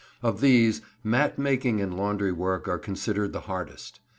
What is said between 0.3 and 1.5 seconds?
these mat